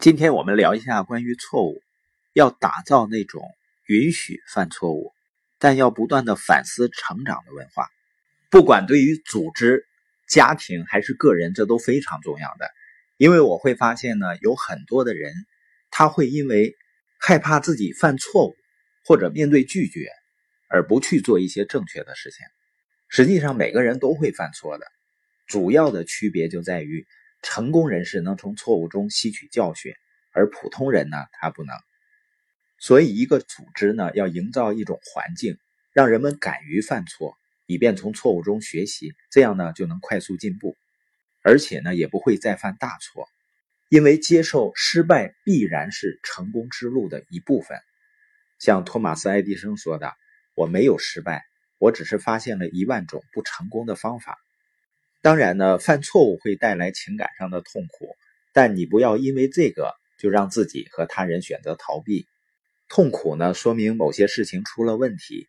[0.00, 1.82] 今天我们聊一下关于错误，
[2.32, 3.42] 要打造那种
[3.88, 5.12] 允许犯错误，
[5.58, 7.88] 但要不断的反思成长的文化。
[8.48, 9.84] 不管对于组织、
[10.28, 12.70] 家庭还是个人，这都非常重要的。
[13.16, 15.32] 因为我会发现呢，有很多的人，
[15.90, 16.76] 他会因为
[17.18, 18.54] 害怕自己犯错误，
[19.04, 20.12] 或者面对拒绝，
[20.68, 22.46] 而不去做一些正确的事情。
[23.08, 24.86] 实际上，每个人都会犯错的，
[25.48, 27.04] 主要的区别就在于。
[27.42, 29.94] 成功人士能从错误中吸取教训，
[30.32, 31.76] 而普通人呢，他不能。
[32.78, 35.58] 所以，一个组织呢，要营造一种环境，
[35.92, 40.76] 让人们敢于犯错，以便从错误中学习，这样呢，就能快速进步，
[41.42, 43.28] 而且呢，也不会再犯大错。
[43.88, 47.78] 因为接受失败必然是成功之路的一部分。
[48.58, 50.12] 像托马斯·爱迪生说的
[50.54, 51.44] ：“我没有失败，
[51.78, 54.36] 我只是发现了一万种不成功的方法。”
[55.20, 58.16] 当然呢，犯错误会带来情感上的痛苦，
[58.52, 62.26] 但你不要因为这个就让自己和他人选择逃避。
[62.88, 65.46] 痛苦呢，说明某些事情出了问题。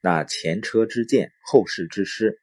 [0.00, 2.38] 那前车之鉴，后事之师。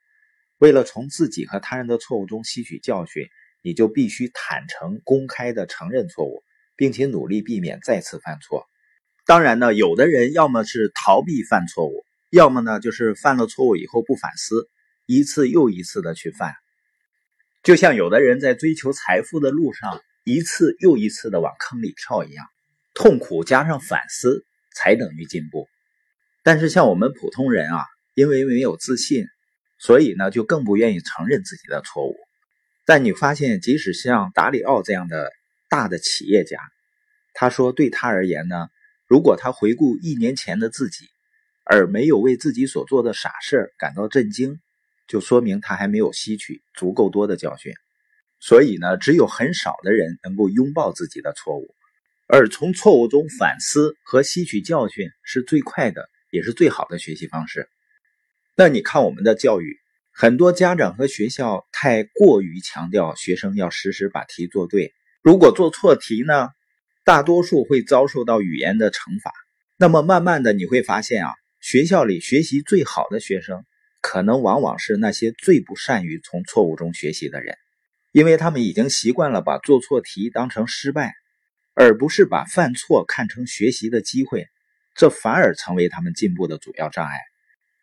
[0.57, 3.27] 为了从自己和他人的错误中吸取教训，
[3.63, 6.43] 你就必须坦诚、公开的承认错误，
[6.75, 8.67] 并且努力避免再次犯错。
[9.25, 14.69] 当然呢，有的人要么是逃避犯错误，要么呢就是犯了错误以后不反思。
[15.05, 16.53] 一次又一次的去犯，
[17.63, 22.45] 就像有的人在追求财富的路上一次又一次的往坑里跳一样，
[22.93, 25.67] 痛苦加上反思才等于进步。
[26.43, 29.25] 但是像我们普通人啊，因为没有自信，
[29.79, 32.15] 所以呢就更不愿意承认自己的错误。
[32.85, 35.31] 但你发现，即使像达里奥这样的
[35.69, 36.57] 大的企业家，
[37.33, 38.69] 他说对他而言呢，
[39.07, 41.05] 如果他回顾一年前的自己，
[41.63, 44.59] 而没有为自己所做的傻事感到震惊。
[45.11, 47.73] 就说明他还没有吸取足够多的教训，
[48.39, 51.75] 所以呢，只有很少的人能够拥抱自己的错误，
[52.29, 57.67] 而从错误中反思和吸取教训是最快的，也是最好的学习方式。
[58.55, 59.81] 那你看我们的教育，
[60.13, 66.51] 很多家长和学校太过于强调学生要时时把题做对，如果做错题呢，
[67.03, 69.33] 大多数会遭受到语言的惩罚。
[69.75, 73.65] 那么慢慢的你会发现啊，学校里学习最好的学生。
[74.01, 77.55] 可能往往是那些最不善于从错误中学习的人，
[78.11, 81.13] 因为他们已经习惯了把做错题当成失败，
[81.73, 84.47] 而不是把犯错看成学习的机会，
[84.95, 87.13] 这反而成为他们进步的主要障碍。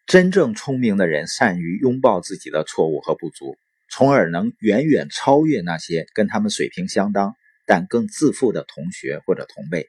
[0.06, 3.56] 真正聪明的人善于拥抱自己的错误和不足，
[3.90, 7.34] 从而能远远超越那些跟他们水平相当
[7.66, 9.88] 但更自负的同学或者同辈。